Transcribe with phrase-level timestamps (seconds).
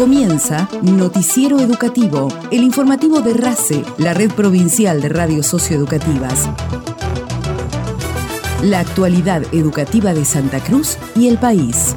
[0.00, 6.48] Comienza Noticiero Educativo, el informativo de RACE, la red provincial de radios socioeducativas.
[8.62, 11.94] La actualidad educativa de Santa Cruz y el país.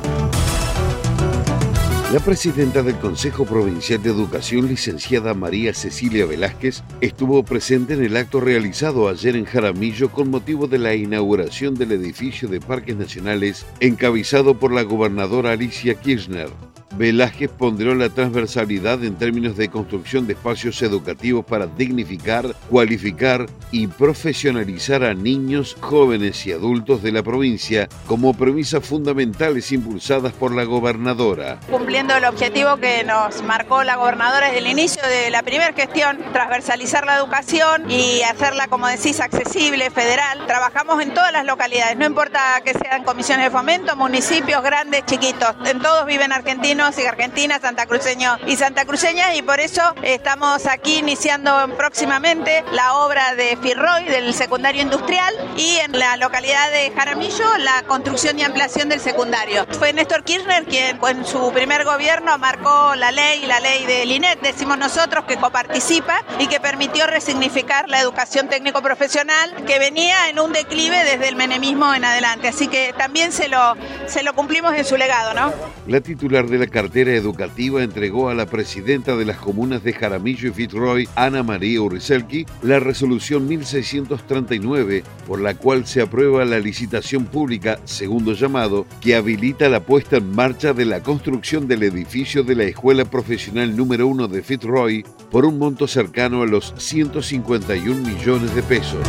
[2.12, 8.18] La presidenta del Consejo Provincial de Educación, licenciada María Cecilia Velázquez, estuvo presente en el
[8.18, 13.66] acto realizado ayer en Jaramillo con motivo de la inauguración del edificio de Parques Nacionales
[13.80, 16.50] encabezado por la gobernadora Alicia Kirchner.
[16.98, 23.88] Velázquez ponderó la transversalidad en términos de construcción de espacios educativos para dignificar, cualificar y
[23.88, 30.66] profesionalizar a niños, jóvenes y adultos de la provincia como premisas fundamentales impulsadas por la
[30.66, 31.60] gobernadora.
[31.70, 36.20] Cumpliendo el objetivo que nos marcó la gobernadora desde el inicio de la primera gestión,
[36.32, 40.46] transversalizar la educación y hacerla, como decís, accesible, federal.
[40.46, 45.56] Trabajamos en todas las localidades, no importa que sean comisiones de fomento, municipios grandes, chiquitos,
[45.66, 51.70] en todos viven argentinos y argentinas, santacruceños y santacruceñas y por eso estamos aquí iniciando
[51.78, 57.84] próximamente la obra de Firroy del secundario industrial y en la localidad de Jaramillo la
[57.84, 59.66] construcción y ampliación del secundario.
[59.80, 64.42] Fue Néstor Kirchner quien en su primer gobierno marcó la ley, la ley del INET,
[64.42, 70.52] decimos nosotros, que coparticipa y que permitió resignificar la educación técnico-profesional que venía en un
[70.52, 72.50] declive desde el menemismo en adelante.
[72.50, 73.76] Así que también se lo,
[74.08, 75.54] se lo cumplimos en su legado, ¿no?
[75.88, 80.50] La titular de la cartera educativa entregó a la presidenta de las comunas de Jaramillo
[80.50, 87.26] y Fitzroy, Ana María Uriselki, la resolución 1639, por la cual se aprueba la licitación
[87.26, 92.56] pública, segundo llamado, que habilita la puesta en marcha de la construcción del edificio de
[92.56, 98.54] la Escuela Profesional número 1 de Fitzroy por un monto cercano a los 151 millones
[98.56, 99.08] de pesos.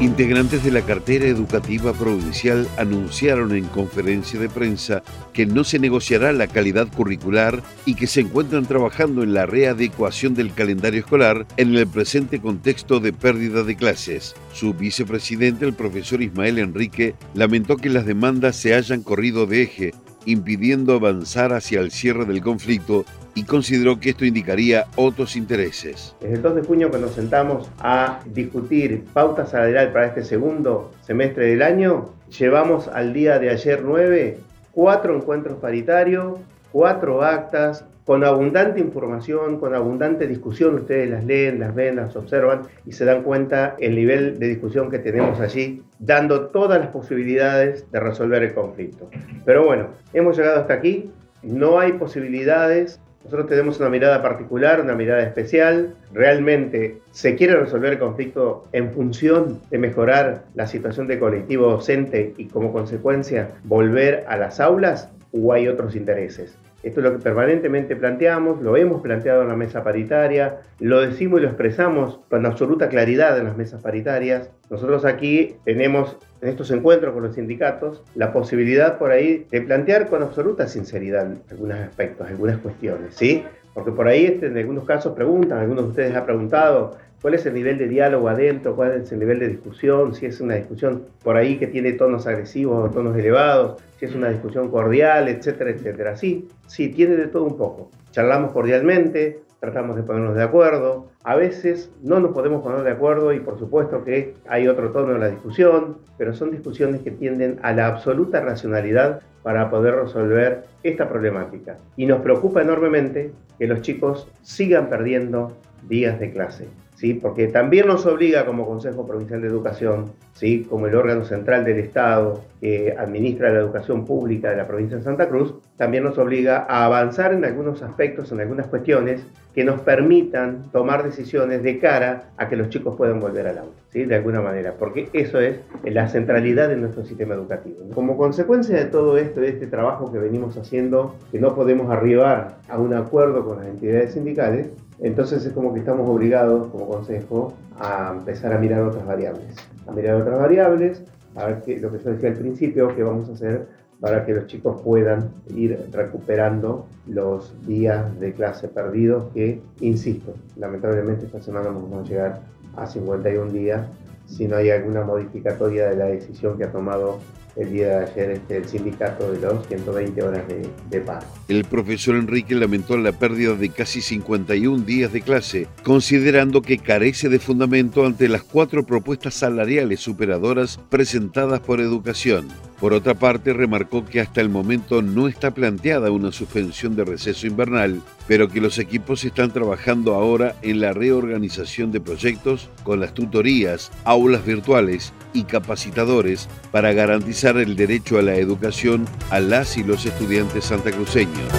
[0.00, 6.32] Integrantes de la cartera educativa provincial anunciaron en conferencia de prensa que no se negociará
[6.32, 11.74] la calidad curricular y que se encuentran trabajando en la readecuación del calendario escolar en
[11.74, 14.36] el presente contexto de pérdida de clases.
[14.54, 19.94] Su vicepresidente, el profesor Ismael Enrique, lamentó que las demandas se hayan corrido de eje,
[20.26, 23.04] impidiendo avanzar hacia el cierre del conflicto
[23.38, 26.16] y consideró que esto indicaría otros intereses.
[26.20, 30.90] Desde el 2 de junio que nos sentamos a discutir pauta salarial para este segundo
[31.02, 34.38] semestre del año, llevamos al día de ayer 9
[34.72, 36.38] cuatro encuentros paritarios,
[36.72, 40.74] cuatro actas, con abundante información, con abundante discusión.
[40.76, 44.90] Ustedes las leen, las ven, las observan y se dan cuenta el nivel de discusión
[44.90, 49.10] que tenemos allí, dando todas las posibilidades de resolver el conflicto.
[49.44, 51.10] Pero bueno, hemos llegado hasta aquí.
[51.42, 55.94] No hay posibilidades nosotros tenemos una mirada particular, una mirada especial.
[56.12, 62.32] Realmente se quiere resolver el conflicto en función de mejorar la situación de colectivo docente
[62.36, 66.56] y como consecuencia volver a las aulas o hay otros intereses.
[66.82, 71.40] Esto es lo que permanentemente planteamos, lo hemos planteado en la mesa paritaria, lo decimos
[71.40, 74.50] y lo expresamos con absoluta claridad en las mesas paritarias.
[74.70, 80.08] Nosotros aquí tenemos en estos encuentros con los sindicatos la posibilidad por ahí de plantear
[80.08, 83.44] con absoluta sinceridad algunos aspectos, algunas cuestiones, ¿sí?
[83.78, 87.46] Porque por ahí este, en algunos casos preguntan, algunos de ustedes han preguntado, cuál es
[87.46, 91.04] el nivel de diálogo adentro, cuál es el nivel de discusión, si es una discusión
[91.22, 95.70] por ahí que tiene tonos agresivos o tonos elevados, si es una discusión cordial, etcétera,
[95.70, 96.16] etcétera.
[96.16, 97.88] Sí, sí, tiene de todo un poco.
[98.10, 103.32] Charlamos cordialmente, tratamos de ponernos de acuerdo, a veces no nos podemos poner de acuerdo
[103.32, 107.60] y por supuesto que hay otro tono en la discusión, pero son discusiones que tienden
[107.62, 111.78] a la absoluta racionalidad para poder resolver esta problemática.
[111.96, 115.56] Y nos preocupa enormemente que los chicos sigan perdiendo
[115.88, 116.68] días de clase.
[116.98, 117.14] ¿sí?
[117.14, 120.66] porque también nos obliga como Consejo Provincial de Educación, ¿sí?
[120.68, 125.04] como el órgano central del Estado que administra la educación pública de la provincia de
[125.04, 129.80] Santa Cruz, también nos obliga a avanzar en algunos aspectos, en algunas cuestiones que nos
[129.80, 134.40] permitan tomar decisiones de cara a que los chicos puedan volver al aula, de alguna
[134.40, 137.78] manera, porque eso es la centralidad de nuestro sistema educativo.
[137.94, 142.58] Como consecuencia de todo esto, de este trabajo que venimos haciendo, que no podemos arribar
[142.68, 144.68] a un acuerdo con las entidades sindicales,
[145.00, 149.92] entonces es como que estamos obligados como consejo a empezar a mirar otras variables, a
[149.92, 151.02] mirar otras variables,
[151.34, 153.66] a ver qué, lo que yo decía al principio, qué vamos a hacer
[154.00, 161.26] para que los chicos puedan ir recuperando los días de clase perdidos que, insisto, lamentablemente
[161.26, 162.40] esta semana no vamos a llegar
[162.76, 163.86] a 51 días
[164.26, 167.18] si no hay alguna modificatoria de la decisión que ha tomado
[167.56, 171.26] el día de ayer este, el sindicato de los 120 horas de, de paro.
[171.48, 177.28] El profesor Enrique lamentó la pérdida de casi 51 días de clase, considerando que carece
[177.28, 182.46] de fundamento ante las cuatro propuestas salariales superadoras presentadas por educación.
[182.80, 187.48] Por otra parte, remarcó que hasta el momento no está planteada una suspensión de receso
[187.48, 193.14] invernal, pero que los equipos están trabajando ahora en la reorganización de proyectos con las
[193.14, 199.82] tutorías, aulas virtuales y capacitadores para garantizar el derecho a la educación a las y
[199.82, 201.52] los estudiantes santacruceños.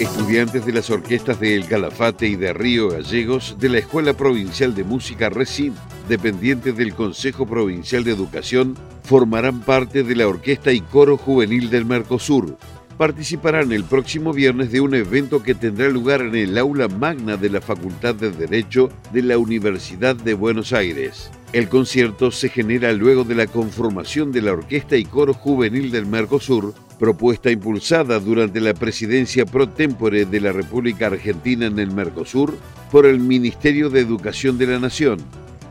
[0.00, 4.74] Estudiantes de las orquestas de El Calafate y de Río Gallegos de la Escuela Provincial
[4.74, 5.74] de Música RECIM,
[6.08, 11.84] dependientes del Consejo Provincial de Educación, formarán parte de la Orquesta y Coro Juvenil del
[11.84, 12.56] Mercosur.
[12.98, 17.50] Participarán el próximo viernes de un evento que tendrá lugar en el aula magna de
[17.50, 21.30] la Facultad de Derecho de la Universidad de Buenos Aires.
[21.52, 26.06] El concierto se genera luego de la conformación de la Orquesta y Coro Juvenil del
[26.06, 32.56] Mercosur, propuesta impulsada durante la presidencia pro tempore de la República Argentina en el Mercosur
[32.90, 35.18] por el Ministerio de Educación de la Nación.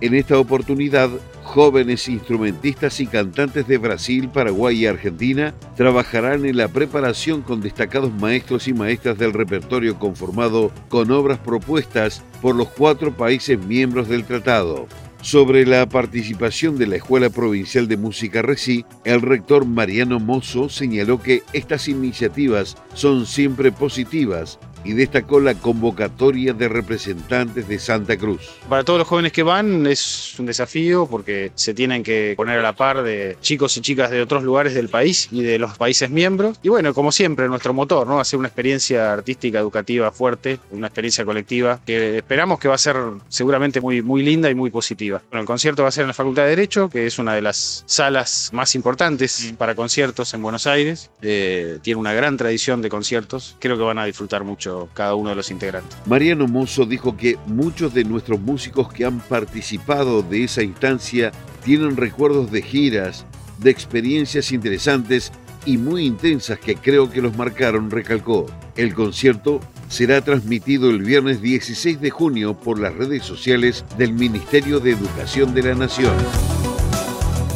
[0.01, 1.09] En esta oportunidad,
[1.43, 8.11] jóvenes instrumentistas y cantantes de Brasil, Paraguay y Argentina trabajarán en la preparación con destacados
[8.13, 14.25] maestros y maestras del repertorio conformado con obras propuestas por los cuatro países miembros del
[14.25, 14.87] tratado.
[15.21, 21.21] Sobre la participación de la Escuela Provincial de Música RECI, el rector Mariano Mozo señaló
[21.21, 28.41] que estas iniciativas son siempre positivas y destacó la convocatoria de representantes de Santa Cruz.
[28.69, 32.61] Para todos los jóvenes que van es un desafío porque se tienen que poner a
[32.61, 36.09] la par de chicos y chicas de otros lugares del país y de los países
[36.09, 36.59] miembros.
[36.61, 38.19] Y bueno, como siempre, nuestro motor, ¿no?
[38.19, 42.95] Hacer una experiencia artística, educativa fuerte, una experiencia colectiva que esperamos que va a ser
[43.27, 45.21] seguramente muy, muy linda y muy positiva.
[45.29, 47.41] Bueno, el concierto va a ser en la Facultad de Derecho, que es una de
[47.41, 51.09] las salas más importantes para conciertos en Buenos Aires.
[51.21, 53.55] Eh, tiene una gran tradición de conciertos.
[53.59, 55.97] Creo que van a disfrutar mucho cada uno de los integrantes.
[56.05, 61.31] Mariano Mozo dijo que muchos de nuestros músicos que han participado de esa instancia
[61.63, 63.25] tienen recuerdos de giras,
[63.59, 65.31] de experiencias interesantes
[65.65, 68.45] y muy intensas que creo que los marcaron, recalcó.
[68.75, 74.79] El concierto será transmitido el viernes 16 de junio por las redes sociales del Ministerio
[74.79, 76.13] de Educación de la Nación.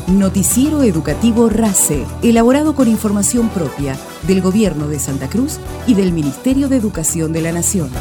[0.10, 6.68] Noticiero Educativo RACE, elaborado con información propia del Gobierno de Santa Cruz y del Ministerio
[6.68, 7.92] de Educación de la Nación.